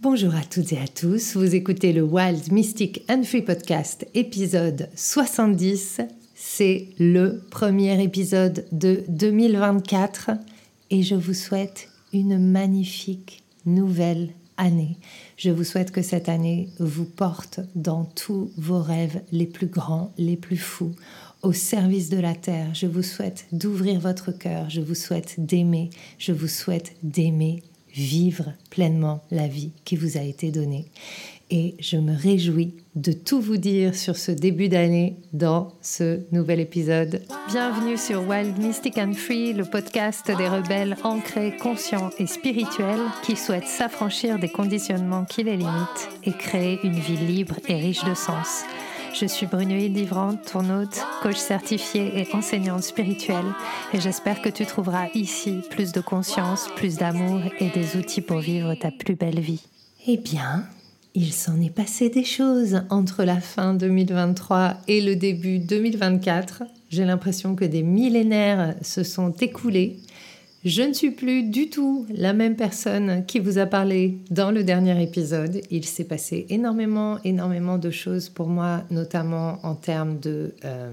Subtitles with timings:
[0.00, 4.88] Bonjour à toutes et à tous, vous écoutez le Wild Mystic and Free Podcast épisode
[4.94, 6.02] 70.
[6.36, 10.30] C'est le premier épisode de 2024
[10.90, 14.98] et je vous souhaite une magnifique nouvelle année.
[15.36, 20.12] Je vous souhaite que cette année vous porte dans tous vos rêves les plus grands,
[20.16, 20.94] les plus fous,
[21.42, 22.72] au service de la terre.
[22.72, 27.64] Je vous souhaite d'ouvrir votre cœur, je vous souhaite d'aimer, je vous souhaite d'aimer
[27.98, 30.86] vivre pleinement la vie qui vous a été donnée.
[31.50, 36.60] Et je me réjouis de tout vous dire sur ce début d'année dans ce nouvel
[36.60, 37.22] épisode.
[37.48, 43.34] Bienvenue sur Wild Mystic and Free, le podcast des rebelles ancrés, conscients et spirituels qui
[43.34, 48.14] souhaitent s'affranchir des conditionnements qui les limitent et créer une vie libre et riche de
[48.14, 48.64] sens.
[49.20, 53.46] Je suis Brunoïde Livrante, ton hôte, coach certifié et enseignante spirituelle,
[53.92, 58.38] et j'espère que tu trouveras ici plus de conscience, plus d'amour et des outils pour
[58.38, 59.62] vivre ta plus belle vie.
[60.06, 60.68] Eh bien,
[61.14, 66.62] il s'en est passé des choses entre la fin 2023 et le début 2024.
[66.88, 69.96] J'ai l'impression que des millénaires se sont écoulés
[70.68, 74.64] je ne suis plus du tout la même personne qui vous a parlé dans le
[74.64, 75.62] dernier épisode.
[75.70, 80.90] Il s'est passé énormément, énormément de choses pour moi, notamment en termes de euh,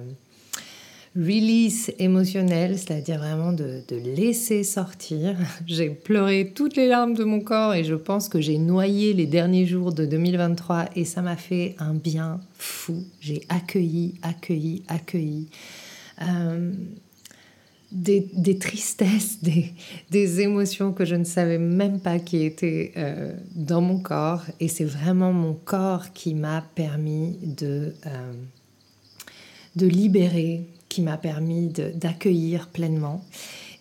[1.13, 5.35] release émotionnel, c'est-à-dire vraiment de, laisser sortir.
[5.67, 9.25] J'ai pleuré toutes les larmes de mon corps et je pense que j'ai noyé les
[9.25, 13.03] derniers jours de 2023 et ça m'a fait un bien fou.
[13.19, 15.49] J'ai accueilli, accueilli, accueilli.
[16.21, 16.71] Euh,
[17.91, 23.99] des, tristesses, des, émotions que je ne savais même pas qui étaient euh, dans mon
[23.99, 24.43] corps.
[24.59, 28.33] Et c'est vraiment mon corps qui m'a permis de, euh,
[29.75, 33.23] de libérer, qui m'a permis d'accueillir pleinement.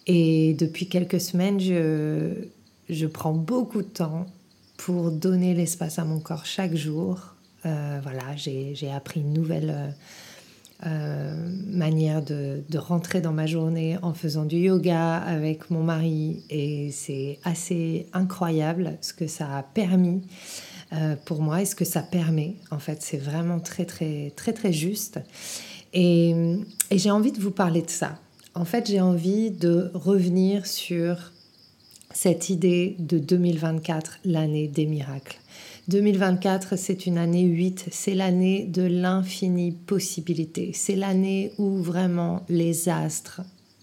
[0.06, 2.32] Et depuis quelques semaines, je,
[2.91, 4.27] je prends beaucoup de temps
[4.77, 7.34] pour donner l'espace à mon corps chaque jour.
[7.64, 9.94] Euh, voilà, j'ai appris une nouvelle
[10.86, 11.34] euh,
[11.66, 17.38] manière de, rentrer dans ma journée en faisant du yoga avec mon mari et c'est
[17.44, 20.22] assez incroyable ce que ça a permis
[20.92, 22.56] euh, pour moi et ce que ça permet.
[22.70, 25.20] En fait, c'est vraiment très très très très juste
[25.92, 26.34] et,
[26.91, 28.19] et j'ai envie de vous parler de ça.
[28.54, 31.32] En fait, j'ai envie de revenir sur
[32.12, 35.38] cette idée de 2024, l'année des miracles.
[35.89, 42.89] 2024, c'est une année 8, c'est l'année de l'infinie possibilité, c'est l'année où vraiment les
[42.89, 43.43] astres,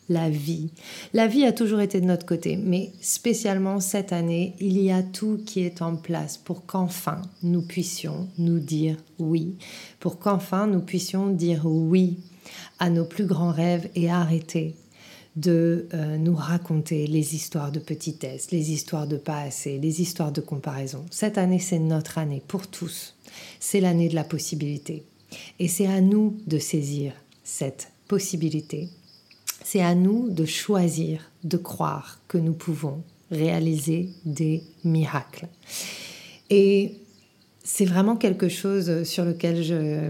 [0.10, 0.72] la vie,
[1.14, 5.04] la vie a toujours été de notre côté, mais spécialement cette année, il y a
[5.04, 9.56] tout qui est en place pour qu'enfin nous puissions nous dire oui,
[10.00, 12.18] pour qu'enfin nous puissions dire oui
[12.80, 14.76] à nos plus grands rêves et arrêter
[15.36, 20.32] de euh, nous raconter les histoires de petitesse, les histoires de pas assez, les histoires
[20.32, 21.06] de comparaison.
[21.10, 23.16] Cette année, c'est notre année pour tous.
[23.60, 25.04] C'est l'année de la possibilité.
[25.60, 28.90] Et c'est à nous de saisir cette possibilité.
[29.64, 35.48] C'est à nous de choisir, de croire que nous pouvons réaliser des miracles.
[36.50, 36.96] Et
[37.64, 40.10] c'est vraiment quelque chose sur lequel je,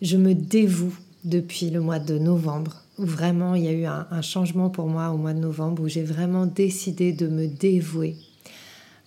[0.00, 4.70] je me dévoue depuis le mois de novembre vraiment il y a eu un, changement
[4.70, 8.16] pour moi au mois de novembre où j'ai vraiment décidé de me dévouer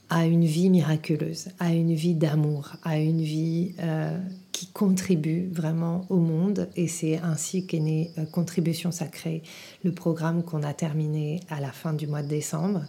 [0.09, 4.15] à une vie miraculeuse, à une vie d'amour, à une vie euh,
[4.51, 6.69] qui contribue vraiment au monde.
[6.75, 9.41] Et c'est ainsi qu'est né euh, Contribution Sacrée,
[9.83, 12.83] le programme qu'on a terminé à la fin du mois de décembre.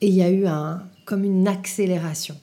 [0.00, 2.36] Et il y a eu un, comme une accélération.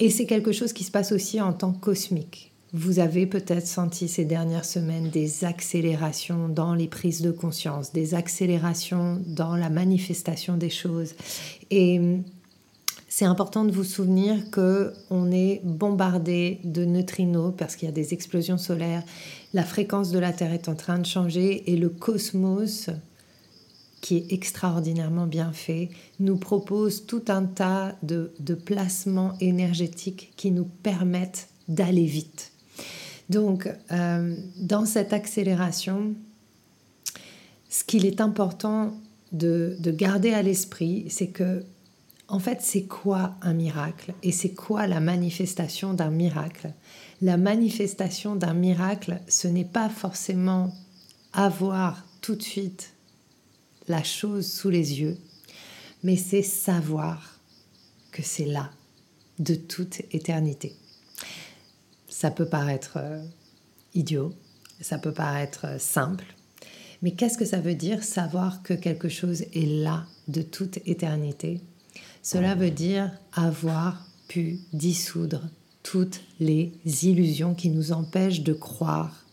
[0.00, 2.49] Et c'est quelque chose qui se passe aussi en temps cosmique.
[2.72, 8.14] Vous avez peut-être senti ces dernières semaines des accélérations dans les prises de conscience, des
[8.14, 11.14] accélérations dans la manifestation des choses.
[11.72, 12.00] Et
[13.08, 17.94] c'est important de vous souvenir que on est bombardé de neutrinos parce qu'il y a
[17.94, 19.02] des explosions solaires.
[19.52, 22.88] La fréquence de la Terre est en train de changer et le cosmos,
[24.00, 25.88] qui est extraordinairement bien fait,
[26.20, 32.52] nous propose tout un tas de, de placements énergétiques qui nous permettent d'aller vite.
[33.30, 36.16] Donc, euh, dans cette accélération,
[37.68, 39.00] ce qu'il est important
[39.30, 41.64] de, garder à l'esprit, c'est que,
[42.26, 46.72] en fait, c'est quoi un miracle et c'est quoi la manifestation d'un miracle?
[47.22, 50.74] La manifestation d'un miracle, ce n'est pas forcément
[51.32, 52.94] avoir tout de suite
[53.86, 55.16] la chose sous les yeux,
[56.02, 57.38] mais c'est savoir
[58.10, 58.72] que c'est là,
[59.38, 60.74] de toute éternité.
[62.20, 63.24] Ça peut paraître euh,
[63.94, 64.34] idiot,
[64.82, 66.26] ça peut paraître euh, simple,
[67.00, 71.62] mais qu'est-ce que ça veut dire savoir que quelque chose est là de toute éternité?
[72.22, 75.48] Cela veut dire avoir pu dissoudre
[75.82, 76.74] toutes les
[77.04, 79.24] illusions qui nous empêchent de croire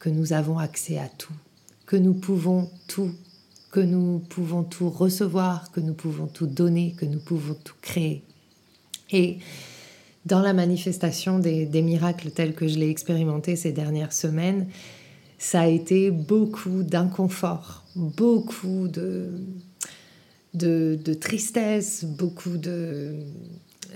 [0.00, 1.36] que nous avons accès à tout,
[1.86, 3.12] que nous pouvons tout,
[3.70, 8.24] que nous pouvons tout recevoir, que nous pouvons tout donner, que nous pouvons tout créer.
[9.12, 9.38] Et
[10.26, 14.68] dans la manifestation des, miracles tels que je l'ai expérimenté ces dernières semaines,
[15.38, 19.32] ça a été beaucoup d'inconfort, beaucoup de,
[20.54, 23.16] de, tristesse, beaucoup de,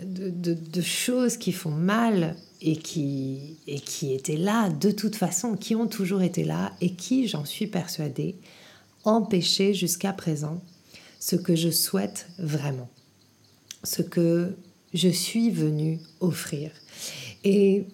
[0.02, 5.74] de, choses qui font mal et qui, et qui étaient là de toute façon, qui
[5.74, 8.36] ont toujours été là et qui, j'en suis persuadée,
[9.04, 10.60] empêchaient jusqu'à présent
[11.20, 12.90] ce que je souhaite vraiment,
[13.82, 14.54] ce que
[14.94, 16.70] je suis venue offrir.
[17.44, 17.84] Et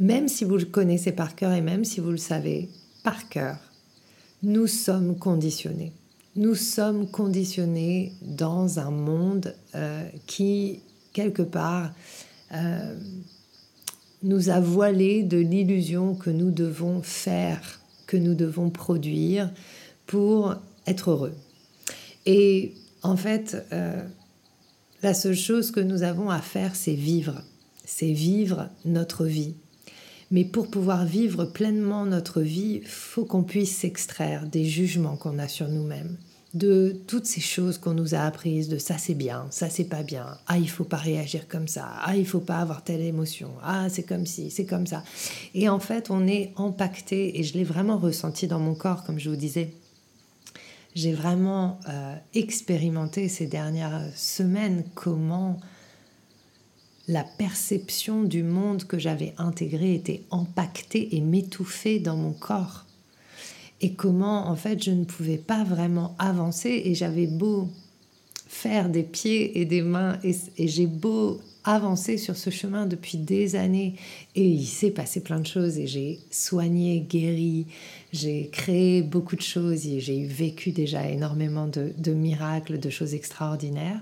[0.00, 2.68] même si vous le connaissez par cœur et même si vous le savez
[3.02, 3.58] par cœur,
[4.42, 5.92] nous sommes conditionnés.
[6.36, 10.80] Nous sommes conditionnés dans un monde euh, qui,
[11.12, 11.92] quelque part,
[12.52, 12.98] euh,
[14.22, 19.50] nous a voilé de l'illusion que nous devons faire, que nous devons produire
[20.06, 21.34] pour être heureux.
[22.26, 24.02] Et en fait, euh,
[25.04, 27.42] la seule chose que nous avons à faire, c'est vivre.
[27.84, 29.54] C'est vivre notre vie.
[30.30, 35.46] Mais pour pouvoir vivre pleinement notre vie, faut qu'on puisse s'extraire des jugements qu'on a
[35.46, 36.16] sur nous-mêmes,
[36.54, 40.02] de toutes ces choses qu'on nous a apprises, de ça c'est bien, ça c'est pas
[40.02, 43.50] bien, ah il faut pas réagir comme ça, ah il faut pas avoir telle émotion,
[43.62, 45.04] ah c'est comme si, c'est comme ça.
[45.52, 49.20] Et en fait, on est empaqueté, et je l'ai vraiment ressenti dans mon corps, comme
[49.20, 49.74] je vous disais,
[50.94, 55.58] j'ai vraiment euh, expérimenté ces dernières semaines comment
[57.08, 62.86] la perception du monde que j'avais intégré était empaquetée et m'étouffait dans mon corps.
[63.80, 67.68] Et comment, en fait, je ne pouvais pas vraiment avancer et j'avais beau
[68.46, 73.18] faire des pieds et des mains et, et j'ai beau avancé sur ce chemin depuis
[73.18, 73.94] des années
[74.34, 77.66] et il s'est passé plein de choses et j'ai soigné, guéri,
[78.12, 83.14] j'ai créé beaucoup de choses et j'ai vécu déjà énormément de, de miracles, de choses
[83.14, 84.00] extraordinaires.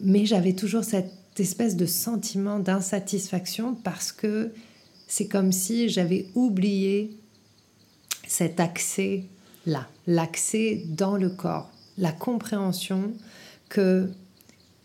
[0.00, 4.52] Mais j'avais toujours cette espèce de sentiment d'insatisfaction parce que
[5.06, 7.16] c'est comme si j'avais oublié
[8.26, 9.24] cet accès
[9.66, 13.12] là, l'accès dans le corps, la compréhension
[13.68, 14.10] que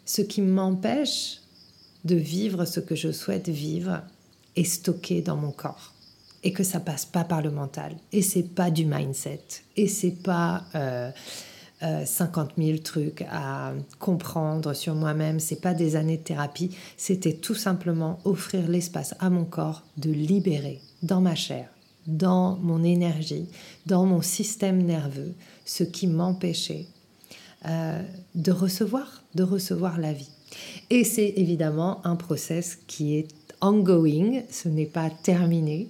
[0.05, 1.42] ce qui m'empêche
[2.05, 4.01] de vivre ce que je souhaite vivre
[4.55, 5.93] est stocké dans mon corps.
[6.43, 7.95] Et que ça passe pas par le mental.
[8.11, 9.41] Et c'est pas du mindset.
[9.77, 11.09] Et c'est pas euh,
[11.81, 15.39] 50 euh, 000 trucs à comprendre sur moi-même.
[15.39, 16.75] C'est pas des années de thérapie.
[16.97, 21.69] C'était tout simplement offrir l'espace à mon corps de libérer dans ma chair
[22.07, 23.47] dans mon énergie
[23.85, 25.33] dans mon système nerveux
[25.65, 26.85] ce qui m'empêchait
[27.65, 28.01] euh,
[28.35, 30.29] de recevoir de recevoir la vie
[30.89, 33.27] et c'est évidemment un process qui est
[33.61, 35.89] ongoing, ce n'est pas terminé,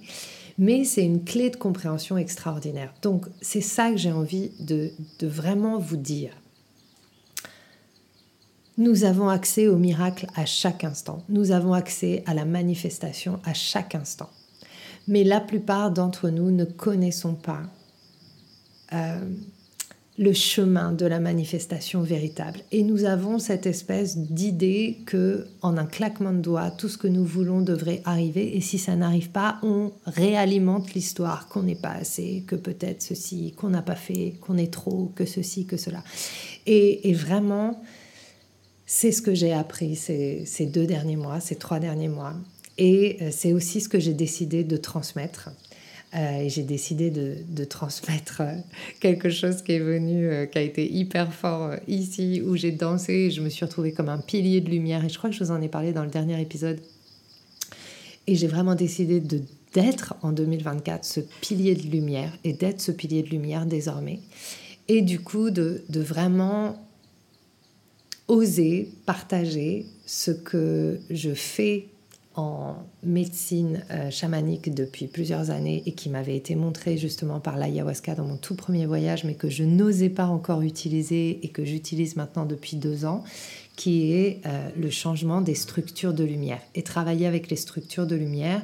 [0.58, 2.94] mais c'est une clé de compréhension extraordinaire.
[3.02, 6.32] Donc c'est ça que j'ai envie de, vraiment vous dire.
[8.76, 11.22] Nous avons accès au miracle à chaque instant.
[11.28, 14.30] Nous avons accès à la manifestation à chaque instant.
[15.06, 17.62] Mais la plupart d'entre nous ne connaissons pas
[18.92, 19.20] euh,
[20.16, 22.60] le chemin de la manifestation véritable.
[22.70, 27.08] Et nous avons cette espèce d'idée que, en un claquement de doigts, tout ce que
[27.08, 28.56] nous voulons devrait arriver.
[28.56, 33.54] Et si ça n'arrive pas, on réalimente l'histoire qu'on n'est pas assez, que peut-être ceci,
[33.56, 36.04] qu'on n'a pas fait, qu'on est trop, que ceci, que cela.
[36.66, 37.82] Et, vraiment,
[38.86, 42.34] c'est ce que j'ai appris ces, deux derniers mois, ces trois derniers mois.
[42.78, 45.50] Et euh, c'est aussi ce que j'ai décidé de transmettre.
[46.14, 48.54] Euh, et j'ai décidé de, transmettre euh,
[49.00, 53.12] quelque chose qui est venu, euh, qui a été hyper fort ici, où j'ai dansé
[53.12, 55.04] et je me suis retrouvée comme un pilier de lumière.
[55.04, 56.80] Et je crois que je vous en ai parlé dans le dernier épisode.
[58.26, 59.40] Et j'ai vraiment décidé de
[59.74, 64.20] d'être en 2024 ce pilier de lumière et d'être ce pilier de lumière désormais.
[64.86, 66.76] Et du coup, de, de vraiment
[68.28, 71.88] oser partager ce que je fais
[72.36, 72.74] en
[73.04, 78.24] médecine euh, chamanique depuis plusieurs années et qui m'avait été montré justement par l'ayahuasca dans
[78.24, 82.44] mon tout premier voyage, mais que je n'osais pas encore utiliser et que j'utilise maintenant
[82.44, 83.22] depuis deux ans,
[83.76, 86.60] qui est euh, le changement des structures de lumière.
[86.74, 88.62] Et travailler avec les structures de lumière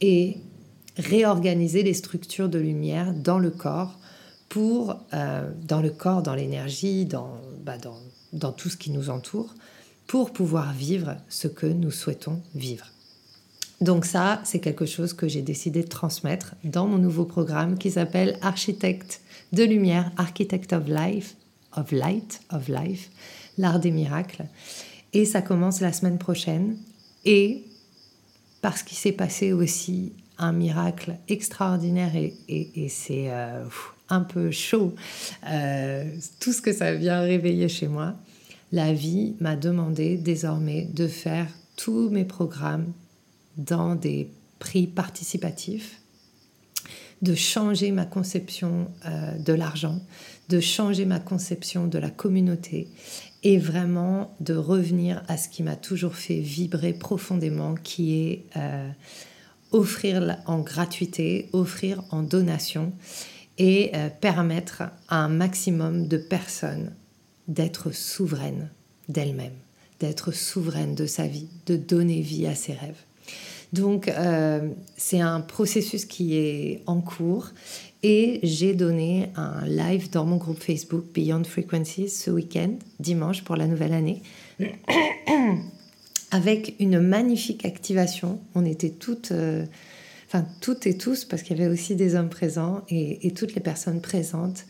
[0.00, 0.38] et
[0.96, 3.98] réorganiser les structures de lumière dans le corps
[4.48, 7.96] pour, euh, dans le corps, dans l'énergie, dans, bah, dans,
[8.32, 9.54] dans tout ce qui nous entoure,
[10.06, 12.86] pour pouvoir vivre ce que nous souhaitons vivre.
[13.82, 17.90] Donc ça, c'est quelque chose que j'ai décidé de transmettre dans mon nouveau programme qui
[17.90, 19.20] s'appelle Architecte
[19.52, 21.34] de lumière, Architect of Life,
[21.76, 23.10] of Light, of Life,
[23.58, 24.44] l'art des miracles.
[25.12, 26.76] Et ça commence la semaine prochaine.
[27.24, 27.64] Et
[28.60, 33.64] parce qu'il s'est passé aussi un miracle extraordinaire et, c'est euh,
[34.08, 34.94] un peu chaud,
[35.50, 36.04] euh,
[36.38, 38.14] tout ce que ça vient réveiller chez moi,
[38.70, 42.92] la vie m'a demandé désormais de faire tous mes programmes
[43.56, 46.00] dans des prix participatifs,
[47.22, 50.00] de changer ma conception euh, de l'argent,
[50.48, 52.88] de changer ma conception de la communauté
[53.44, 58.88] et vraiment de revenir à ce qui m'a toujours fait vibrer profondément, qui est euh,
[59.70, 62.92] offrir en gratuité, offrir en donation
[63.58, 66.92] et euh, permettre à un maximum de personnes
[67.48, 68.70] d'être souveraines
[69.08, 69.58] d'elles-mêmes,
[70.00, 73.04] d'être souveraines de sa vie, de donner vie à ses rêves.
[73.72, 77.50] Donc euh, c'est un processus qui est en cours
[78.02, 83.56] et j'ai donné un live dans mon groupe Facebook Beyond Frequencies ce week-end, dimanche pour
[83.56, 84.22] la nouvelle année,
[86.30, 88.40] avec une magnifique activation.
[88.54, 89.64] On était toutes, euh,
[90.26, 93.60] enfin toutes et tous, parce qu'il y avait aussi des hommes présents et, toutes les
[93.60, 94.64] personnes présentes.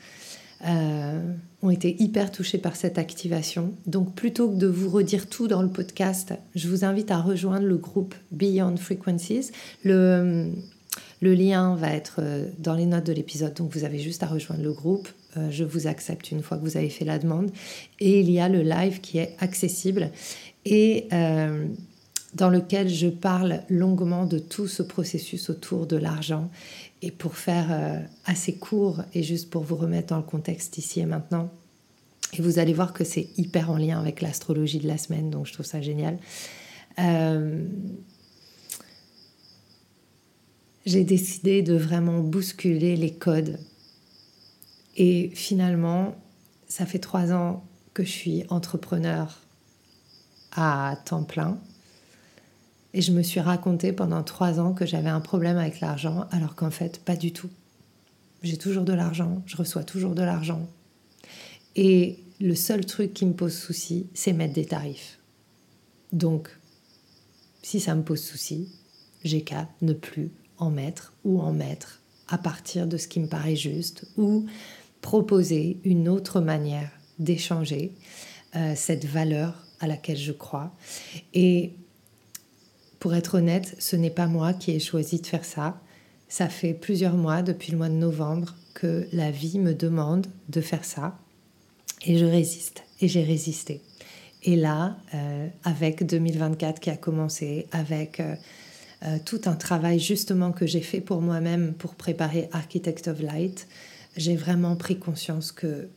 [0.66, 1.32] Euh,
[1.62, 3.72] ont été hyper touchés par cette activation.
[3.86, 7.66] Donc plutôt que de vous redire tout dans le podcast, je vous invite à rejoindre
[7.66, 9.52] le groupe Beyond Frequencies.
[9.84, 10.50] Le,
[11.20, 14.62] lien va être euh, dans les notes de l'épisode, donc vous avez juste à rejoindre
[14.62, 15.08] le groupe.
[15.36, 17.50] Euh, je vous accepte une fois que vous avez fait la demande.
[18.00, 20.10] Et il y a le live qui est accessible
[20.64, 21.66] et euh,
[22.34, 26.50] dans lequel je parle longuement de tout ce processus autour de l'argent.
[27.02, 31.06] Et pour faire assez court et juste pour vous remettre dans le contexte ici et
[31.06, 31.50] maintenant,
[32.32, 35.46] et vous allez voir que c'est hyper en lien avec l'astrologie de la semaine, donc
[35.46, 36.18] je trouve ça génial
[40.84, 43.58] j'ai décidé de vraiment bousculer les codes.
[44.96, 46.16] Et finalement,
[46.68, 49.40] ça fait trois ans que je suis entrepreneur
[50.52, 51.58] à temps plein.
[52.94, 56.54] Et je me suis raconté pendant trois ans que j'avais un problème avec l'argent, alors
[56.54, 57.50] qu'en fait, pas du tout.
[58.42, 60.68] J'ai toujours de l'argent, je reçois toujours de l'argent.
[61.76, 65.18] Et le seul truc qui me pose souci, c'est mettre des tarifs.
[66.12, 66.50] Donc,
[67.62, 68.68] si ça me pose souci,
[69.24, 73.28] j'ai qu'à ne plus en mettre ou en mettre à partir de ce qui me
[73.28, 74.46] paraît juste ou
[75.00, 77.92] proposer une autre manière d'échanger
[78.56, 80.74] euh, cette valeur à laquelle je crois.
[81.34, 81.74] Et
[83.02, 85.76] pour être honnête, ce n'est pas moi qui ai choisi de faire ça.
[86.28, 90.60] Ça fait plusieurs mois, depuis le mois de novembre, que la vie me demande de
[90.60, 91.18] faire ça.
[92.06, 92.84] Et je résiste.
[93.00, 93.80] Et j'ai résisté.
[94.44, 98.36] Et là, euh, avec 2024 qui a commencé, avec euh,
[99.04, 103.66] euh, tout un travail justement que j'ai fait pour moi-même pour préparer Architect of Light,
[104.16, 105.88] j'ai vraiment pris conscience que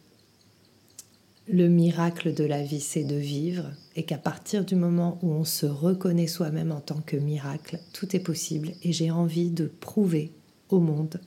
[1.48, 5.44] le miracle de la vie, c'est de vivre et qu'à partir du moment où on
[5.44, 8.72] se reconnaît soi-même en tant que miracle, tout est possible.
[8.84, 10.32] Et j'ai envie de prouver
[10.70, 11.22] au monde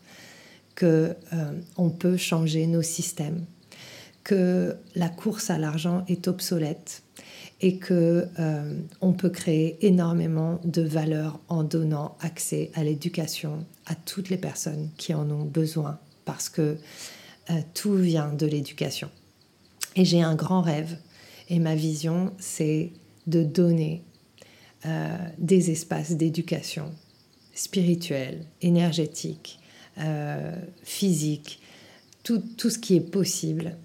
[0.74, 3.44] que euh, on peut changer nos systèmes,
[4.24, 7.02] que la course à l'argent est obsolète,
[7.60, 13.94] et que euh, on peut créer énormément de valeur en donnant accès à l'éducation à
[13.94, 16.76] toutes les personnes qui en ont besoin parce que
[17.50, 19.10] euh, tout vient de l'éducation.
[19.98, 20.96] Et j'ai un grand rêve.
[21.50, 22.92] Et ma vision c'est
[23.26, 24.04] de donner
[24.86, 26.92] euh, des espaces d'éducation
[27.52, 29.58] spirituelle, énergétique,
[30.84, 31.60] physique,
[32.22, 33.76] tout, tout ce qui est possible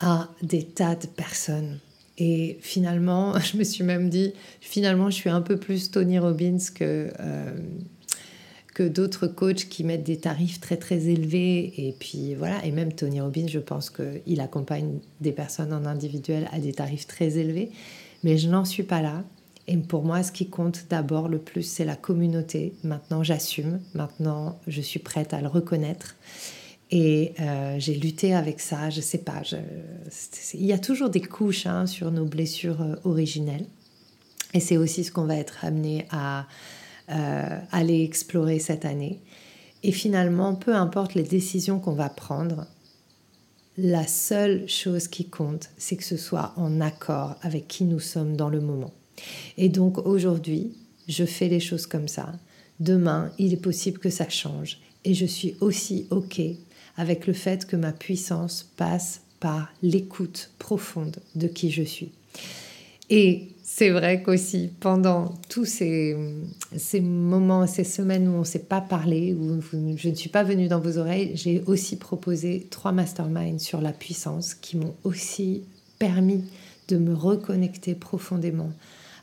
[0.00, 1.78] à des tas de personnes.
[2.18, 6.58] Et finalement, je me suis même dit, finalement, je suis un peu plus Tony Robbins
[6.74, 7.56] que, euh,
[8.88, 11.72] d'autres coachs qui mettent des tarifs très très élevés.
[11.76, 16.48] Et puis voilà, et même Tony Robbins, je pense qu'il accompagne des personnes en individuel
[16.52, 17.70] à des tarifs très élevés.
[18.24, 19.24] Mais je n'en suis pas là.
[19.68, 22.74] Et pour moi, ce qui compte d'abord le plus, c'est la communauté.
[22.82, 23.80] Maintenant, j'assume.
[23.94, 26.16] Maintenant, je suis prête à le reconnaître.
[26.90, 29.40] Et euh, j'ai lutté avec ça, je sais pas.
[30.52, 33.64] il y a toujours des couches hein, sur nos blessures euh, originelles.
[34.52, 36.46] Et c'est aussi ce qu'on va être amené à
[37.10, 39.20] euh, aller explorer cette année.
[39.82, 42.66] Et finalement, peu importe les décisions qu'on va prendre,
[43.76, 48.36] la seule chose qui compte, c'est que ce soit en accord avec qui nous sommes
[48.36, 48.92] dans le moment.
[49.56, 50.76] Et donc aujourd'hui,
[51.08, 52.32] je fais les choses comme ça.
[52.80, 54.78] Demain, il est possible que ça change.
[55.04, 56.40] Et je suis aussi OK
[56.96, 62.12] avec le fait que ma puissance passe par l'écoute profonde de qui je suis.
[63.14, 66.16] Et c'est vrai qu'aussi, pendant tous ces,
[66.78, 69.60] ces, moments, ces semaines où on ne s'est pas parlé, où
[69.98, 73.92] je ne suis pas venue dans vos oreilles, j'ai aussi proposé trois masterminds sur la
[73.92, 75.64] puissance qui m'ont aussi
[75.98, 76.42] permis
[76.88, 78.72] de me reconnecter profondément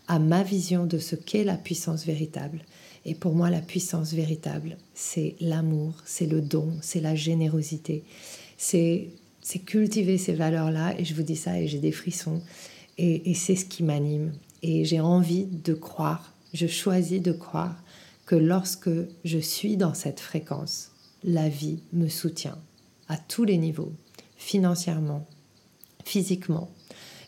[0.08, 2.62] à ma vision de ce qu'est la puissance véritable.
[3.06, 8.04] Et pour moi, la puissance véritable, c'est l'amour, c'est le don, c'est la générosité,
[8.56, 9.10] c'est
[9.66, 10.94] cultiver ces valeurs-là.
[11.00, 12.44] Et je vous dis ça et j'ai des frissons.
[13.02, 14.34] Et, c'est ce qui m'anime.
[14.62, 17.82] Et j'ai envie de croire, je choisis de croire
[18.26, 18.90] que lorsque
[19.24, 20.92] je suis dans cette fréquence,
[21.24, 22.58] la vie me soutient
[23.08, 23.94] à tous les niveaux,
[24.36, 25.26] financièrement,
[26.04, 26.70] physiquement,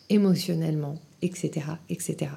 [0.09, 2.31] émotionnellement, etc., etc.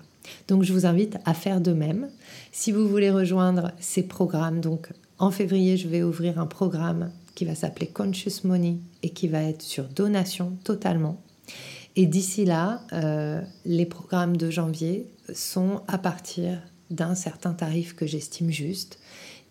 [0.46, 2.08] Donc je vous invite à faire de même.
[2.52, 7.44] Si vous voulez rejoindre ces programmes, donc en février, je vais ouvrir un programme qui
[7.44, 11.20] va s'appeler Conscious Money et qui va être sur donation totalement.
[11.96, 16.60] Et d'ici là, euh, les programmes de janvier sont à partir
[16.90, 18.98] d'un certain tarif que j'estime juste.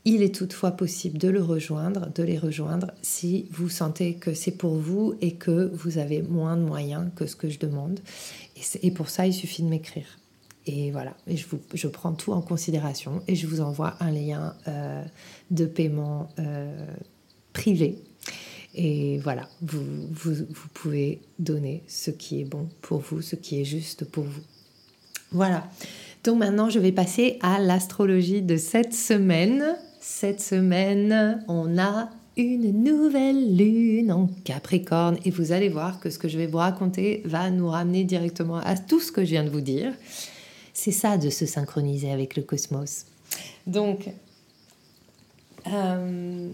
[0.05, 4.51] Il est toutefois possible de le rejoindre, de les rejoindre si vous sentez que c'est
[4.51, 8.01] pour vous et que vous avez moins de moyens que ce que je demande.
[8.81, 10.19] Et, pour ça, il suffit de m'écrire.
[10.65, 14.11] Et voilà, et je, vous, je, prends tout en considération et je vous envoie un
[14.11, 15.03] lien euh,
[15.51, 16.85] de paiement euh,
[17.53, 18.01] privé.
[18.75, 23.65] Et voilà, vous, vous, pouvez donner ce qui est bon pour vous, ce qui est
[23.65, 24.41] juste pour vous.
[25.31, 25.67] Voilà,
[26.23, 29.75] donc maintenant je vais passer à l'astrologie de cette semaine.
[29.99, 36.17] Cette semaine, on a une nouvelle lune en Capricorne et vous allez voir que ce
[36.17, 39.43] que je vais vous raconter va nous ramener directement à tout ce que je viens
[39.43, 39.93] de vous dire.
[40.73, 43.05] C'est ça de se synchroniser avec le cosmos.
[43.67, 44.09] Donc,
[45.67, 46.49] euh,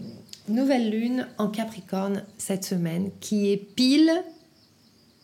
[0.48, 4.10] nouvelle lune en Capricorne cette semaine qui est pile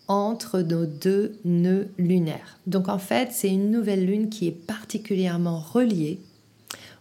[0.09, 2.61] entre nos deux nœuds lunaires.
[2.67, 6.21] Donc en fait, c'est une nouvelle lune qui est particulièrement reliée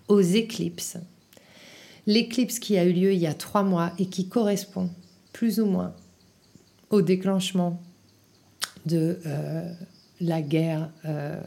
[0.07, 0.97] aux éclipses.
[2.07, 4.89] L'éclipse qui a eu lieu il y a trois mois et qui correspond
[5.33, 5.93] plus ou moins
[6.89, 7.81] au déclenchement
[8.85, 9.71] de euh,
[10.21, 11.41] la guerre euh,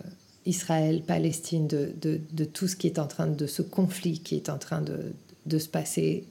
[0.47, 4.83] Israël-Palestine, de, tout ce qui est en train de ce conflit qui est en train
[4.83, 6.25] de, se passer,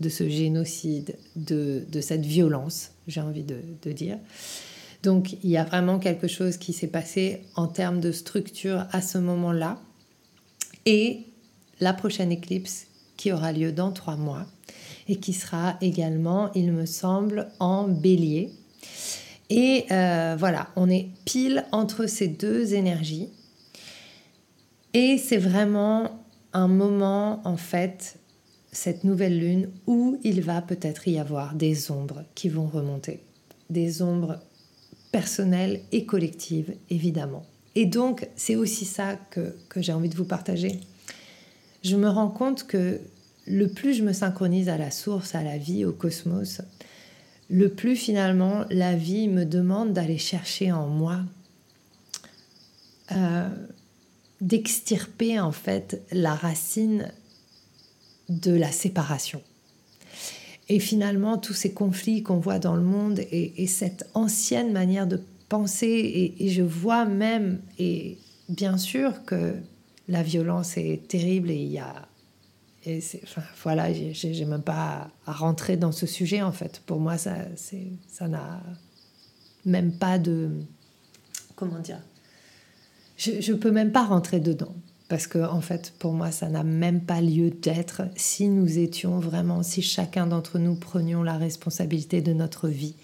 [0.00, 4.18] de ce génocide, de, cette violence, j'ai envie de, dire.
[5.02, 9.00] Donc il y a vraiment quelque chose qui s'est passé en termes de structure à
[9.00, 9.80] ce moment-là.
[10.84, 11.20] Et
[11.80, 14.46] la prochaine éclipse qui aura lieu dans trois mois
[15.08, 18.50] et qui sera également, il me semble, en bélier.
[19.50, 23.28] Et euh, voilà, on est pile entre ces deux énergies.
[24.94, 28.18] Et c'est vraiment un moment, en fait,
[28.76, 33.20] cette nouvelle lune, où il va peut-être y avoir des ombres qui vont remonter.
[33.70, 34.38] Des ombres
[35.12, 37.46] personnelles et collectives, évidemment.
[37.74, 40.80] Et donc, c'est aussi ça que, j'ai envie de vous partager.
[41.84, 43.00] Je me rends compte que
[43.46, 46.60] le plus je me synchronise à la source, à la vie, au cosmos,
[47.48, 51.20] le plus finalement la vie me demande d'aller chercher en moi
[53.12, 53.48] euh,
[54.40, 57.12] d'extirper en fait la racine
[58.28, 59.42] de la séparation.
[60.68, 65.22] Et finalement, tous ces conflits qu'on voit dans le monde et, cette ancienne manière de
[65.48, 69.54] penser, et, je vois même, et bien sûr que
[70.08, 72.08] la violence est terrible et il y a...
[72.88, 76.80] Et enfin, voilà, j'ai même pas à, rentrer dans ce sujet en fait.
[76.86, 77.36] Pour moi, ça,
[78.08, 78.60] ça n'a
[79.64, 80.50] même pas de...
[81.56, 82.00] Comment dire
[83.16, 84.74] je ne peux même pas rentrer dedans.
[85.08, 89.20] Parce que, en fait, pour moi, ça n'a même pas lieu d'être si nous étions
[89.20, 92.96] vraiment, si chacun d'entre nous prenions la responsabilité de notre vie.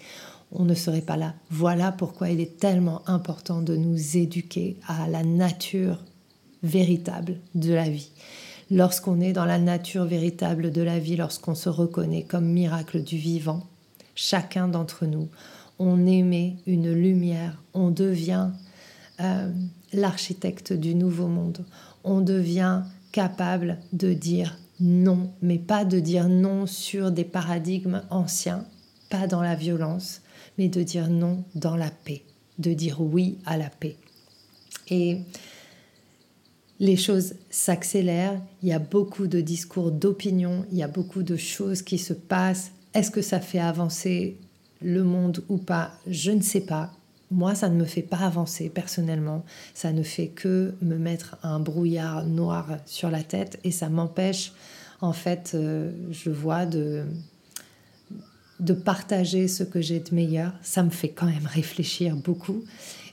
[0.51, 1.33] On ne serait pas là.
[1.49, 6.03] Voilà pourquoi il est tellement important de nous éduquer à la nature
[6.61, 8.11] véritable de la vie.
[8.69, 13.17] Lorsqu'on est dans la nature véritable de la vie, lorsqu'on se reconnaît comme miracle du
[13.17, 13.67] vivant,
[14.15, 15.29] chacun d'entre nous,
[15.79, 18.49] on émet une lumière, on devient
[19.19, 19.51] euh,
[19.91, 21.65] l'architecte du nouveau monde.
[22.03, 28.65] On devient capable de dire non, mais pas de dire non sur des paradigmes anciens,
[29.09, 30.21] pas dans la violence,
[30.57, 32.23] mais de dire non dans la paix,
[32.59, 33.95] de dire oui à la paix.
[34.89, 35.19] Et
[36.79, 41.37] les choses s'accélèrent, il y a beaucoup de discours d'opinion, il y a beaucoup de
[41.37, 42.71] choses qui se passent.
[42.93, 44.37] Est-ce que ça fait avancer
[44.81, 45.91] le monde ou pas?
[46.07, 46.91] Je ne sais pas
[47.33, 49.43] moi, ça ne me fait pas avancer personnellement.
[49.73, 54.53] Ça ne fait que me mettre un brouillard noir sur la tête et ça m'empêche,
[55.01, 57.03] en fait, euh, je vois, de,
[58.59, 60.53] de partager ce que j'ai de meilleur.
[60.61, 62.63] Ça me fait quand même réfléchir beaucoup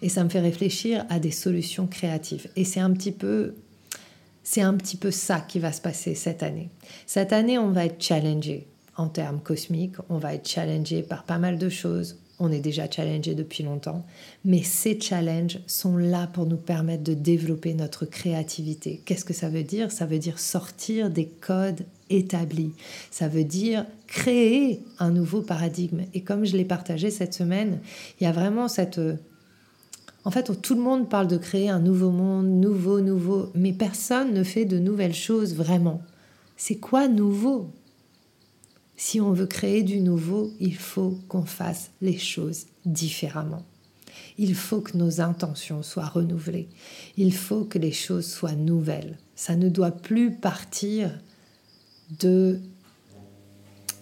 [0.02, 2.48] et ça me fait réfléchir à des solutions créatives.
[2.56, 3.54] Et c'est un petit peu.
[4.42, 6.70] C'est un petit peu ça qui va se passer cette année.
[7.06, 11.38] Cette année, on va être challengé en termes cosmiques, on va être challengé par pas
[11.38, 14.04] mal de choses on est déjà challengé depuis longtemps,
[14.44, 19.02] mais ces challenges sont là pour nous permettre de développer notre créativité.
[19.04, 19.92] Qu'est-ce que ça veut dire?
[19.92, 22.72] Ça veut dire sortir des codes établis.
[23.10, 26.00] Ça veut dire créer un nouveau paradigme.
[26.14, 27.78] Et comme je l'ai partagé cette semaine,
[28.20, 29.00] il y a vraiment cette...
[30.24, 34.34] En fait, tout le monde parle de créer un nouveau monde, nouveau, nouveau, mais personne
[34.34, 36.02] ne fait de nouvelles choses vraiment.
[36.56, 37.70] C'est quoi nouveau?
[39.00, 43.62] Si on veut créer du nouveau, il faut qu'on fasse les choses différemment.
[44.36, 46.68] Il faut que nos intentions soient renouvelées.
[47.16, 49.16] Il faut que les choses soient nouvelles.
[49.34, 51.18] Ça ne doit plus partir
[52.18, 52.60] de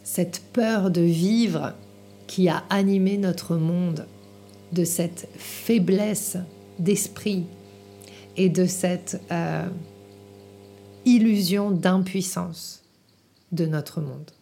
[0.02, 1.74] cette peur de vivre
[2.26, 4.04] qui a animé notre monde,
[4.72, 6.38] de cette faiblesse
[6.80, 7.44] d'esprit
[8.36, 9.68] et de cette euh,
[11.04, 12.82] illusion d'impuissance
[13.52, 14.32] de notre monde.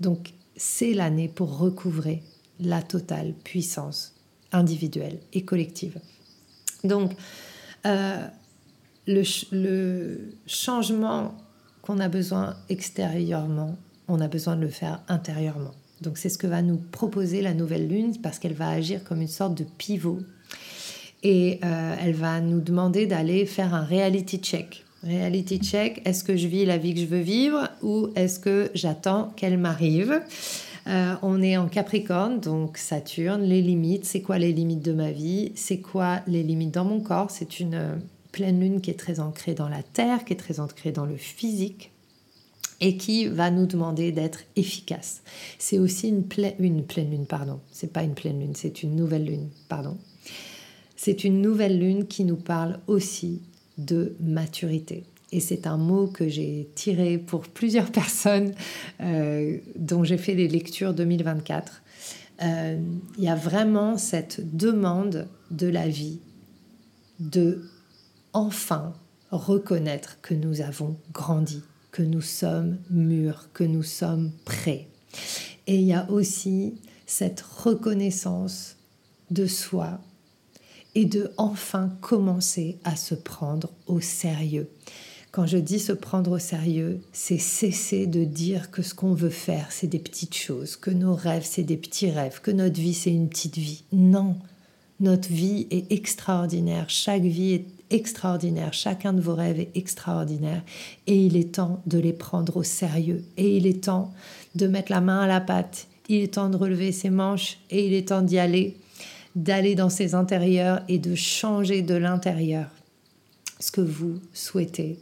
[0.00, 2.22] Donc c'est l'année pour recouvrer
[2.60, 4.14] la totale puissance
[4.52, 5.98] individuelle et collective.
[6.84, 7.12] Donc
[7.86, 8.26] euh,
[9.06, 11.36] le, changement
[11.82, 13.76] qu'on a besoin extérieurement,
[14.08, 15.74] on a besoin de le faire intérieurement.
[16.00, 19.20] Donc c'est ce que va nous proposer la nouvelle lune parce qu'elle va agir comme
[19.20, 20.20] une sorte de pivot
[21.22, 26.36] et euh, elle va nous demander d'aller faire un reality check Reality check, est-ce que
[26.36, 30.20] je vis la vie que je veux vivre ou est-ce que j'attends qu'elle m'arrive?
[30.88, 35.12] Euh, On est en Capricorne, donc Saturne, les limites, c'est quoi les limites de ma
[35.12, 35.52] vie?
[35.54, 37.30] C'est quoi les limites dans mon corps?
[37.30, 37.94] C'est une euh,
[38.32, 41.16] pleine lune qui est très ancrée dans la terre, qui est très ancrée dans le
[41.16, 41.92] physique
[42.80, 45.22] et qui va nous demander d'être efficace.
[45.58, 46.24] C'est aussi une,
[46.58, 47.60] une pleine lune, pardon.
[47.70, 49.96] C'est pas une pleine lune, c'est une nouvelle lune, pardon.
[50.96, 53.42] C'est une nouvelle lune qui nous parle aussi
[53.78, 55.04] de maturité.
[55.30, 58.54] Et c'est un mot que j'ai tiré pour plusieurs personnes
[59.00, 61.82] euh, dont j'ai fait les lectures 2024.
[62.40, 62.80] Euh,
[63.16, 66.20] il y a vraiment cette demande de la vie
[67.18, 67.64] de
[68.32, 68.94] enfin
[69.30, 74.88] reconnaître que nous avons grandi, que nous sommes mûrs, que nous sommes prêts.
[75.66, 78.76] Et il y a aussi cette reconnaissance
[79.30, 80.00] de soi
[80.98, 84.68] et de enfin commencer à se prendre au sérieux.
[85.30, 89.30] Quand je dis se prendre au sérieux, c'est cesser de dire que ce qu'on veut
[89.30, 92.94] faire, c'est des petites choses, que nos rêves, c'est des petits rêves, que notre vie,
[92.94, 93.84] c'est une petite vie.
[93.92, 94.34] Non,
[94.98, 100.64] notre vie est extraordinaire, chaque vie est extraordinaire, chacun de vos rêves est extraordinaire.
[101.06, 103.22] Et il est temps de les prendre au sérieux.
[103.36, 104.12] Et il est temps
[104.56, 107.60] de mettre la main à la pâte, il est temps de relever ses manches.
[107.70, 108.74] Et il est temps d'y aller
[109.36, 112.66] d'aller dans ses intérieurs et de changer de l'intérieur
[113.60, 114.98] ce que vous souhaitez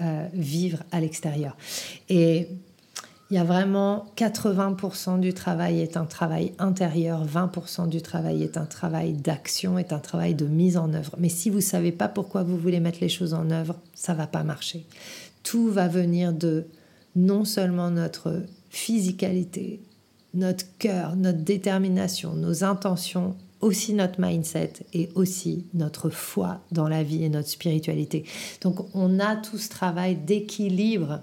[0.00, 1.56] euh, vivre à l'extérieur.
[2.08, 2.48] Et
[3.30, 8.58] il y a vraiment 80% du travail est un travail intérieur, 20% du travail est
[8.58, 11.14] un travail d'action, est un travail de mise en œuvre.
[11.18, 14.14] Mais si vous ne savez pas pourquoi vous voulez mettre les choses en œuvre, ça
[14.14, 14.84] va pas marcher.
[15.42, 16.66] Tout va venir de
[17.16, 19.80] non seulement notre physicalité,
[20.34, 27.02] notre cœur, notre détermination, nos intentions aussi notre mindset et aussi notre foi dans la
[27.02, 28.24] vie et notre spiritualité.
[28.60, 31.20] Donc on a tout ce travail d'équilibre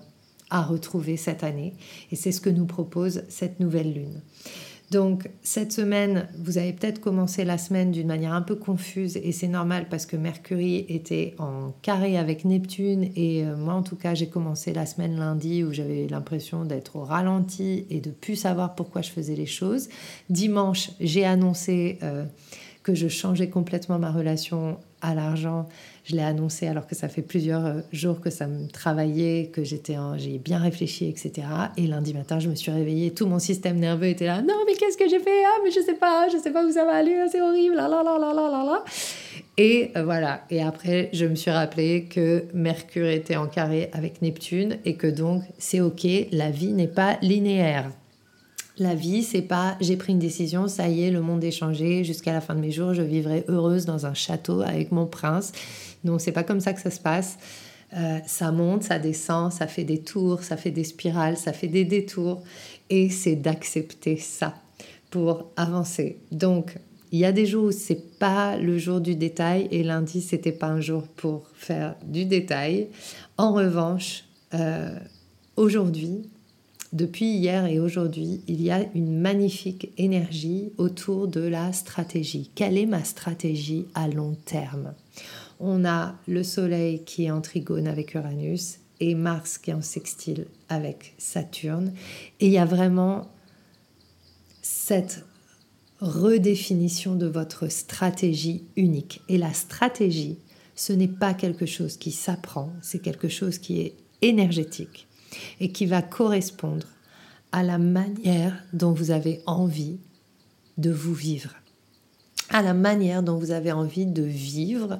[0.49, 1.75] à retrouver cette année
[2.12, 4.21] et c'est ce que nous propose cette nouvelle lune.
[4.91, 9.32] Donc cette semaine, vous avez peut-être commencé la semaine d'une manière un peu confuse et
[9.32, 13.95] c'est normal parce que Mercury était en carré avec Neptune et euh, moi en tout
[13.95, 18.36] cas j'ai commencé la semaine lundi où j'avais l'impression d'être au ralenti et de plus
[18.36, 19.88] savoir pourquoi je faisais les choses.
[20.30, 22.25] Dimanche, j'ai annoncé euh,
[22.84, 25.67] que je changeais complètement ma relation à l'argent
[26.04, 29.63] je l'ai annoncé alors que ça fait plusieurs euh, jours que ça me travaillait, que
[29.63, 31.48] j'étais, j'ai bien réfléchi, etc.
[31.78, 34.41] Et lundi matin, je me suis réveillée, tout mon système nerveux était là.
[34.41, 35.44] Non, mais qu'est-ce que j'ai fait?
[35.46, 37.88] Ah, mais je sais pas, je sais pas où ça va aller, c'est horrible, là,
[37.88, 38.84] là, là, là, là, là.
[39.58, 40.41] Et euh, voilà.
[40.50, 45.08] Et après, je me suis rappelé que Mercure était en carré avec Neptune et que
[45.08, 47.91] donc c'est ok, la vie n'est pas linéaire.
[48.82, 52.04] La vie, c'est pas j'ai pris une décision, ça y est, le monde est changé,
[52.04, 55.52] jusqu'à la fin de mes jours, je vivrai heureuse dans un château avec mon prince.
[56.04, 57.38] Non, c'est pas comme ça que ça se passe.
[57.96, 61.67] Euh, ça monte, ça descend, ça fait des tours, ça fait des spirales, ça fait
[61.67, 62.41] des détours.
[62.89, 64.56] Et c'est d'accepter ça
[65.12, 66.17] pour avancer.
[66.32, 66.76] Donc,
[67.12, 70.52] il y a des jours où c'est pas le jour du détail et lundi c'était
[70.52, 72.88] pas un jour pour faire du détail.
[73.38, 74.24] En revanche,
[74.56, 74.98] euh,
[75.56, 76.24] aujourd'hui,
[76.93, 82.51] depuis hier et aujourd'hui, il y a une magnifique énergie autour de la stratégie.
[82.54, 84.93] Quelle est ma stratégie à long terme?
[85.62, 89.82] On a le Soleil qui est en trigone avec Uranus et Mars qui est en
[89.82, 91.93] sextile avec Saturne.
[92.41, 93.32] Et il y a vraiment
[94.62, 95.23] cette
[96.01, 99.21] redéfinition de votre stratégie unique.
[99.30, 100.39] Et la stratégie,
[100.75, 105.08] ce n'est pas quelque chose qui s'apprend, c'est quelque chose qui est énergétique
[105.60, 106.88] et qui va correspondre
[107.52, 109.98] à la manière dont vous avez envie
[110.78, 111.54] de vous vivre,
[112.50, 115.00] à la manière dont vous avez envie de vivre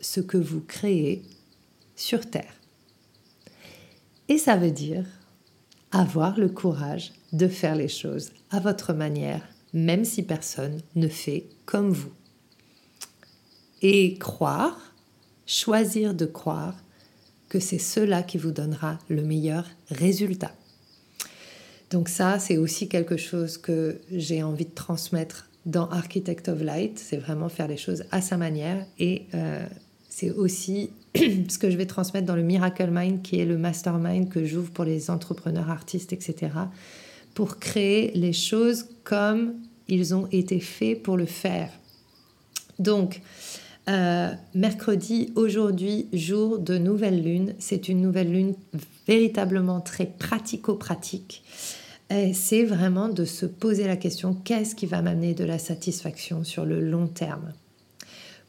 [0.00, 1.22] ce que vous créez
[1.96, 2.54] sur Terre.
[4.28, 5.04] Et ça veut dire
[5.92, 9.42] avoir le courage de faire les choses à votre manière,
[9.72, 12.12] même si personne ne fait comme vous.
[13.82, 14.94] Et croire,
[15.46, 16.74] choisir de croire
[17.48, 20.52] que c'est cela qui vous donnera le meilleur résultat.
[21.90, 26.98] Donc ça, c'est aussi quelque chose que j'ai envie de transmettre dans Architect of Light.
[26.98, 28.84] C'est vraiment faire les choses à sa manière.
[28.98, 29.64] Et euh,
[30.08, 34.28] c'est aussi ce que je vais transmettre dans le Miracle Mind, qui est le mastermind
[34.28, 36.52] que j'ouvre pour les entrepreneurs, artistes, etc.
[37.34, 39.54] Pour créer les choses comme
[39.88, 41.70] ils ont été faits pour le faire.
[42.78, 43.20] Donc,
[43.88, 47.54] euh, mercredi, aujourd'hui, jour de nouvelle lune.
[47.58, 48.54] C'est une nouvelle lune
[49.06, 51.44] véritablement très pratico-pratique.
[52.08, 56.64] C'est vraiment de se poser la question qu'est-ce qui va m'amener de la satisfaction sur
[56.64, 57.52] le long terme?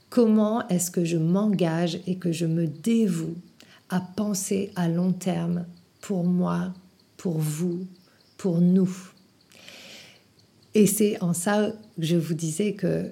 [0.09, 3.35] Comment est-ce que je m'engage et que je me dévoue
[3.89, 5.65] à penser à long terme
[6.01, 6.73] pour moi,
[7.17, 7.87] pour vous,
[8.37, 8.95] pour nous?
[10.75, 13.11] Et c'est en ça que je vous disais que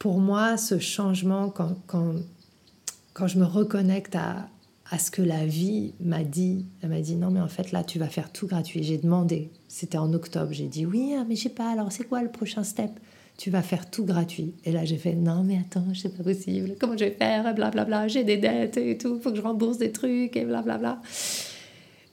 [0.00, 4.48] pour moi, ce changement, quand, quand, je me reconnecte à,
[4.90, 7.84] à ce que la vie m'a dit, elle m'a dit non mais en fait là
[7.84, 8.82] tu vas faire tout gratuit.
[8.82, 12.04] J'ai demandé, c'était en octobre, j'ai dit oui hein, mais je sais pas alors c'est
[12.04, 12.90] quoi le prochain step?
[13.36, 14.54] Tu vas faire tout gratuit.
[14.64, 17.42] Et là j'ai fait non mais attends c'est pas possible, comment je vais faire?
[17.42, 20.46] Blablabla, bla, bla, j'ai des dettes et tout, faut que je rembourse des trucs et
[20.46, 20.78] blablabla.
[20.78, 21.02] Bla, bla.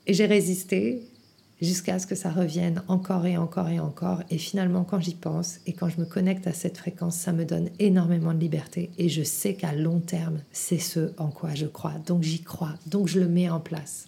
[0.08, 1.04] Et j'ai résisté
[1.62, 4.22] jusqu'à ce que ça revienne encore et encore et encore.
[4.30, 7.46] Et finalement, quand j'y pense et quand je me connecte à cette fréquence, ça me
[7.46, 8.92] donne énormément de liberté.
[8.98, 11.96] Et je sais qu'à long terme, c'est ce en quoi je crois.
[12.06, 12.76] Donc j'y crois.
[12.86, 14.08] Donc je le mets en place.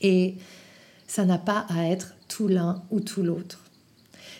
[0.00, 0.36] Et
[1.06, 3.60] ça n'a pas à être tout l'un ou tout l'autre.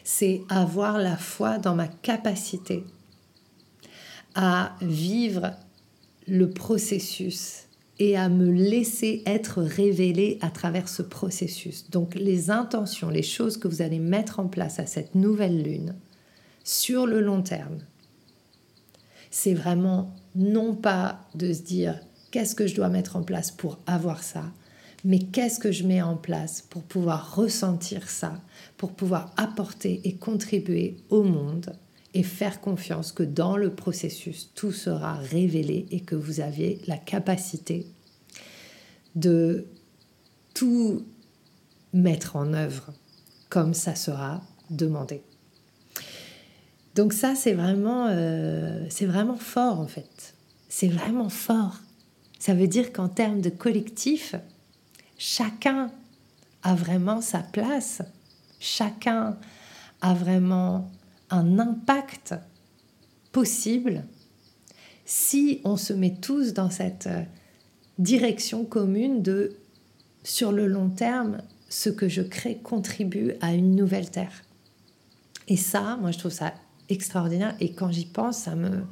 [0.05, 2.85] C'est avoir la foi dans ma capacité
[4.35, 5.53] à vivre
[6.27, 7.68] le processus
[7.99, 11.91] et à me laisser être révélé à travers ce processus.
[11.91, 15.95] Donc les intentions, les choses que vous allez mettre en place à cette nouvelle lune
[16.65, 17.79] sur le long terme,
[19.31, 21.99] c'est vraiment non pas de se dire
[22.31, 24.45] qu'est-ce que je dois mettre en place pour avoir ça,
[25.05, 28.41] mais qu'est-ce que je mets en place pour pouvoir ressentir ça,
[28.77, 31.73] pour pouvoir apporter et contribuer au monde
[32.19, 36.99] et faire confiance que dans le processus, tout sera révélé et que vous avez la
[36.99, 37.87] capacité
[39.15, 39.69] de
[40.53, 41.07] tout
[41.93, 42.93] mettre en œuvre
[43.49, 45.23] comme ça sera demandé.
[46.97, 50.35] Donc ça, c'est vraiment, euh, c'est vraiment fort en fait.
[50.69, 51.77] C'est vraiment fort.
[52.41, 54.35] Ça veut dire qu'en termes de collectif,
[55.19, 55.93] chacun
[56.65, 58.03] a vraiment sa place.
[58.59, 59.39] Chacun
[60.01, 60.91] a vraiment
[61.31, 62.35] un impact
[63.33, 64.05] possible
[65.05, 67.23] si on se met tous dans cette euh,
[67.99, 69.57] direction commune de
[70.23, 71.39] sur le long terme,
[71.71, 74.43] ce que je crée contribue à une nouvelle terre.
[75.49, 76.53] Et ça, moi je trouve ça
[76.91, 78.83] extraordinaire et quand j'y pense, ça me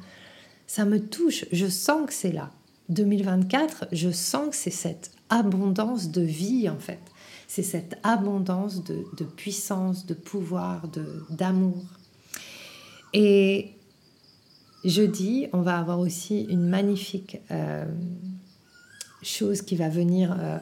[0.65, 2.51] ça me touche, je sens que c'est là.
[2.89, 6.99] 2024, je sens que c'est cette abondance de vie en fait.
[7.47, 10.83] C'est cette abondance de, de, puissance, de pouvoir,
[11.29, 11.85] d'amour.
[13.13, 13.73] Et
[14.83, 17.85] jeudi, on va avoir aussi une magnifique euh,
[19.21, 20.57] chose qui va venir euh,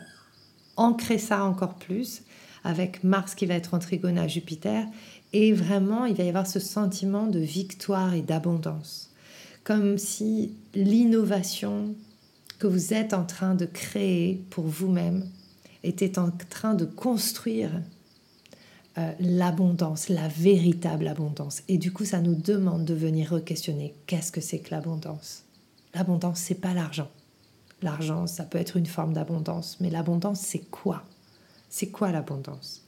[0.78, 2.24] ancrer ça encore plus,
[2.64, 4.86] avec Mars qui va être en trigone à Jupiter.
[5.34, 9.12] Et vraiment, il va y avoir ce sentiment de victoire et d'abondance.
[9.64, 11.96] Comme si l'innovation
[12.60, 15.26] que vous êtes en train de créer pour vous-même
[15.84, 17.72] était en train de construire
[18.98, 21.64] euh, l'abondance, la véritable abondance.
[21.68, 25.44] Et du coup, ça nous demande de venir re-questionner qu'est-ce que c'est que l'abondance?
[25.94, 27.10] L'abondance, c'est pas l'argent.
[27.82, 31.04] L'argent, ça peut être une forme d'abondance, mais l'abondance, c'est quoi?
[31.70, 32.84] C'est quoi l'abondance?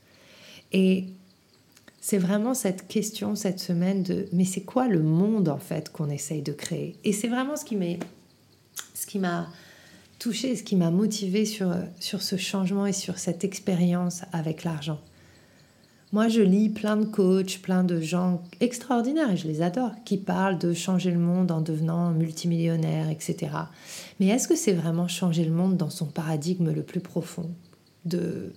[0.72, 1.08] Et
[2.00, 6.10] c'est vraiment cette question cette semaine de mais c'est quoi le monde en fait qu'on
[6.10, 6.96] essaye de créer?
[7.04, 7.98] Et c'est vraiment ce qui m'a
[8.94, 9.50] ce qui m'a
[10.20, 15.00] touché, ce qui m'a motivé sur, sur ce changement et sur cette expérience avec l'argent.
[16.14, 20.18] Moi, je lis plein de coachs, plein de gens extraordinaires, et je les adore, qui
[20.18, 23.52] parlent de changer le monde en devenant multimillionnaire, etc.
[24.20, 27.50] Mais est-ce que c'est vraiment changer le monde dans son paradigme le plus profond?
[28.06, 28.54] De,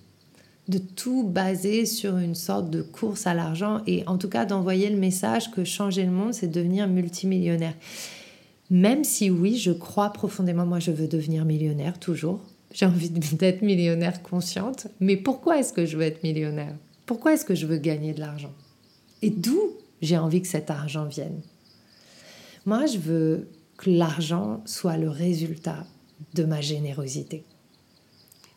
[0.69, 4.89] de tout baser sur une sorte de course à l'argent et en tout cas d'envoyer
[4.89, 7.75] le message que changer le monde, c'est devenir multimillionnaire.
[8.69, 12.39] Même si oui, je crois profondément, moi je veux devenir millionnaire toujours.
[12.73, 14.87] J'ai envie d'être millionnaire consciente.
[15.01, 16.75] Mais pourquoi est-ce que je veux être millionnaire?
[17.05, 18.53] Pourquoi est-ce que je veux gagner de l'argent?
[19.21, 19.59] Et d'où
[20.01, 21.41] j'ai envie que cet argent vienne?
[22.65, 25.85] Moi, je veux que l'argent soit le résultat
[26.33, 27.43] de ma générosité.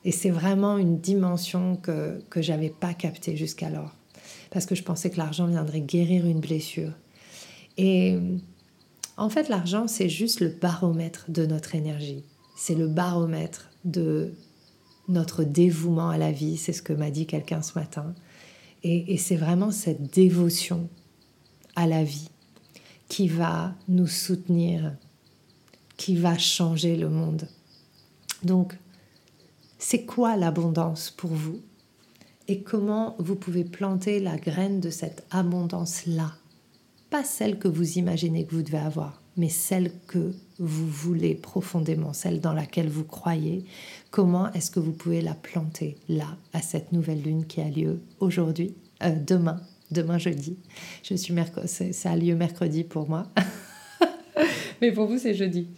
[0.04, 3.94] Et c'est vraiment une dimension que, que je n'avais pas captée jusqu'alors.
[4.50, 6.92] Parce que je pensais que l'argent viendrait guérir une blessure.
[7.78, 8.18] Et
[9.16, 12.24] en fait, l'argent, c'est juste le baromètre de notre énergie.
[12.56, 14.32] C'est le baromètre de
[15.08, 16.56] notre dévouement à la vie.
[16.56, 18.14] C'est ce que m'a dit quelqu'un ce matin.
[18.86, 20.88] Et, c'est vraiment cette dévotion
[21.74, 22.28] à la vie
[23.08, 24.94] qui va nous soutenir,
[25.96, 27.48] qui va changer le monde.
[28.42, 28.76] Donc,
[29.78, 31.60] c'est quoi l'abondance pour vous?
[32.46, 36.32] Et comment vous pouvez planter la graine de cette abondance-là?
[37.08, 42.12] Pas celle que vous imaginez que vous devez avoir, mais celle que vous voulez profondément,
[42.12, 43.64] celle dans laquelle vous croyez.
[44.10, 48.00] Comment est-ce que vous pouvez la planter là, à cette nouvelle lune qui a lieu
[48.20, 50.56] aujourd'hui, euh, demain, demain jeudi?
[51.02, 51.34] Je suis
[51.66, 53.26] ça a lieu mercredi pour moi,
[54.80, 55.68] mais pour vous c'est jeudi.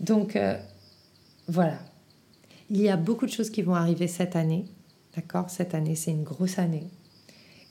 [0.00, 0.58] Donc euh,
[1.48, 1.78] voilà,
[2.70, 4.64] il y a beaucoup de choses qui vont arriver cette année.
[5.16, 5.50] D'accord?
[5.50, 6.86] Cette année, c'est une grosse année.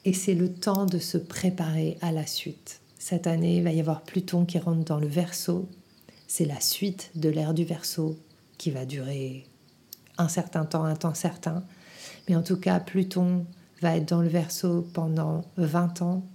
[0.05, 2.81] Et c'est le temps de se préparer à la suite.
[2.99, 5.67] Cette année, il va y avoir Pluton qui rentre dans le verso.
[6.27, 8.17] C'est la suite de l'ère du verso
[8.57, 9.45] qui va durer
[10.17, 11.63] un certain temps, un temps certain.
[12.27, 13.45] Mais en tout cas, Pluton
[13.81, 16.25] va être dans le verso pendant 20 ans.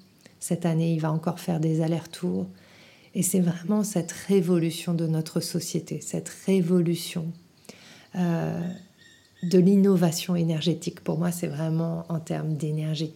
[0.41, 2.47] Cette année, il va encore faire des allers-retours.
[3.15, 7.31] Et c'est vraiment cette révolution de notre société, cette révolution
[8.15, 8.61] euh,
[9.43, 11.01] de l'innovation énergétique.
[11.01, 13.15] Pour moi, c'est vraiment en termes d'énergie.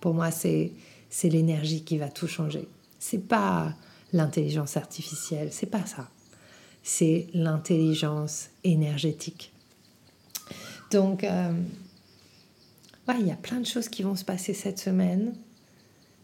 [0.00, 0.72] Pour moi, c'est
[1.10, 2.68] c'est l'énergie qui va tout changer.
[2.98, 3.74] C'est pas
[4.12, 6.08] l'intelligence artificielle, c'est pas ça.
[6.82, 9.52] C'est l'intelligence énergétique.
[10.90, 11.52] Donc, euh,
[13.18, 15.34] il y a plein de choses qui vont se passer cette semaine.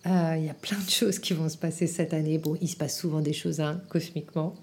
[0.07, 2.39] Euh, il y a plein de choses qui vont se passer cette année.
[2.39, 4.55] Bon, il se passe souvent des choses hein, cosmiquement.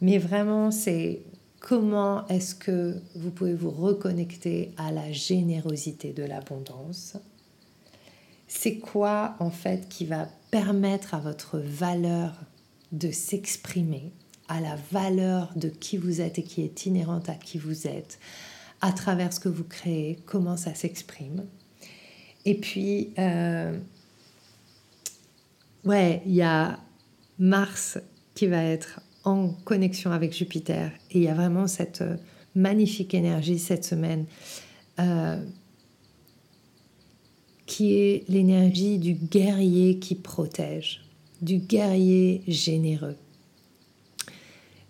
[0.00, 1.22] Mais vraiment, c'est
[1.60, 7.16] Comment est-ce que vous pouvez vous reconnecter à la générosité de l'abondance?
[8.48, 12.34] C'est quoi en fait qui va permettre à votre valeur
[12.92, 14.12] de s'exprimer,
[14.48, 18.18] à la valeur de qui vous êtes et qui est inhérente à qui vous êtes,
[18.80, 21.44] à travers ce que vous créez, comment ça s'exprime?
[22.44, 23.76] Et puis, euh,
[25.84, 26.78] ouais, il y a
[27.38, 27.98] Mars
[28.34, 30.90] qui va être en connexion avec Jupiter.
[31.10, 32.16] Et il y a vraiment cette euh,
[32.54, 34.24] magnifique énergie cette semaine
[34.98, 35.44] euh,
[37.68, 41.04] qui est l'énergie du guerrier qui protège,
[41.40, 43.14] du guerrier généreux.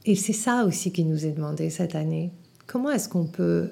[0.06, 2.30] Et c'est ça aussi qui nous est demandé cette année.
[2.66, 3.68] Comment est-ce qu'on peut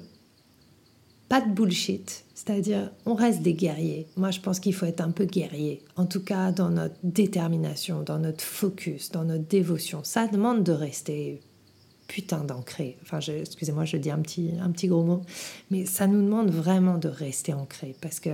[1.29, 4.07] pas de bullshit, c'est-à-dire on reste des guerriers.
[4.16, 8.03] Moi je pense qu'il faut être un peu guerrier, en tout cas dans notre détermination,
[8.03, 10.03] dans notre focus, dans notre dévotion.
[10.05, 11.40] Ça demande de rester
[12.07, 12.97] putain d'ancré.
[13.03, 15.23] Enfin, excusez-moi, je dis un petit, un petit gros mot,
[15.73, 18.31] mais ça nous demande vraiment de rester ancré parce que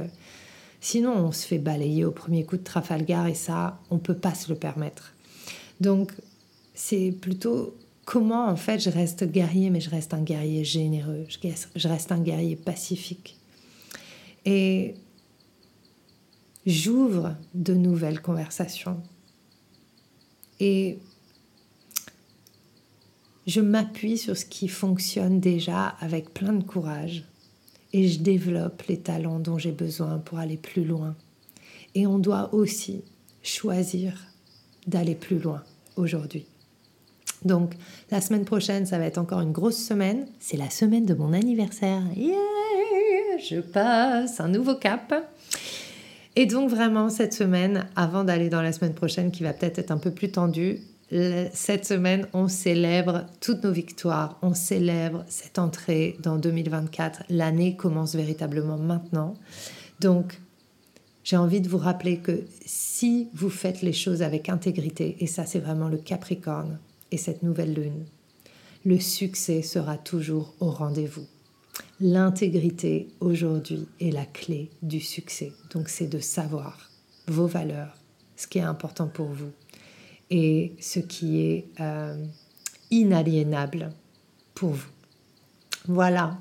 [0.83, 4.35] sinon on se fait balayer au premier coup de Trafalgar et ça, on peut pas
[4.35, 5.15] se le permettre.
[5.81, 6.13] Donc
[6.75, 11.25] c'est plutôt comment en fait je reste guerrier, mais je reste un guerrier généreux,
[11.77, 13.39] je reste un guerrier pacifique.
[14.45, 14.95] Et
[16.67, 19.01] j'ouvre de nouvelles conversations.
[20.59, 20.99] Et
[23.47, 27.25] je m'appuie sur ce qui fonctionne déjà avec plein de courage.
[27.93, 31.15] Et je développe les talents dont j'ai besoin pour aller plus loin.
[31.95, 33.05] Et on doit aussi
[33.43, 34.15] choisir
[34.87, 35.63] d'aller plus loin
[35.97, 36.47] aujourd'hui.
[37.45, 37.75] Donc
[38.11, 40.27] la semaine prochaine, ça va être encore une grosse semaine.
[40.39, 42.03] C'est la semaine de mon anniversaire.
[42.17, 42.39] Yeah
[43.39, 45.15] je passe un nouveau cap.
[46.37, 49.91] Et donc vraiment cette semaine, avant d'aller dans la semaine prochaine qui va peut-être être
[49.91, 50.81] un peu plus tendue,
[51.53, 57.25] cette semaine, on célèbre toutes nos victoires, on célèbre cette entrée dans 2024.
[57.29, 59.35] L'année commence véritablement maintenant.
[60.01, 60.41] Donc,
[61.23, 65.45] j'ai envie de vous rappeler que si vous faites les choses avec intégrité, et ça
[65.45, 66.79] c'est vraiment le Capricorne,
[67.11, 68.07] et cette nouvelle lune,
[68.87, 71.27] le succès sera toujours au rendez-vous.
[72.01, 75.53] L'intégrité aujourd'hui est la clé du succès.
[75.73, 76.91] Donc c'est de savoir
[77.29, 77.97] vos valeurs,
[78.35, 79.53] ce qui est important pour vous
[80.33, 82.17] et ce qui est euh,
[82.91, 83.91] inaliénable
[84.55, 84.89] pour vous.
[85.87, 86.39] Voilà.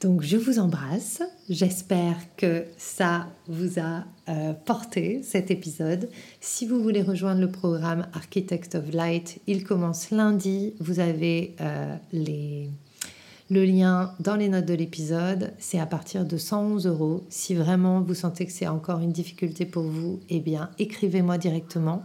[0.00, 1.22] Donc je vous embrasse.
[1.48, 6.10] J'espère que ça vous a euh, porté cet épisode.
[6.40, 10.74] Si vous voulez rejoindre le programme Architect of Light, il commence lundi.
[10.80, 12.68] Vous avez euh, les,
[13.50, 15.52] le lien dans les notes de l'épisode.
[15.60, 17.24] C'est à partir de 111 euros.
[17.28, 22.04] Si vraiment vous sentez que c'est encore une difficulté pour vous, eh bien écrivez-moi directement.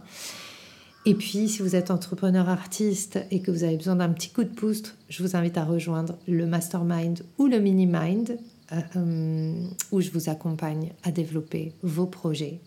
[1.08, 4.44] Et puis, si vous êtes entrepreneur artiste et que vous avez besoin d'un petit coup
[4.44, 8.38] de pouce, je vous invite à rejoindre le mastermind ou le mini-mind
[8.72, 9.54] euh, euh,
[9.90, 12.60] où je vous accompagne à développer vos projets.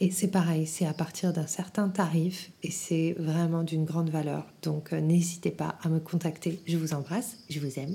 [0.00, 4.46] Et c'est pareil, c'est à partir d'un certain tarif et c'est vraiment d'une grande valeur.
[4.62, 6.62] Donc euh, n'hésitez pas à me contacter.
[6.66, 7.94] Je vous embrasse, je vous aime